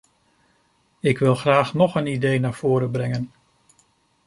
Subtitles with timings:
[0.99, 3.31] Ik wil graag nog een idee naar voren brengen.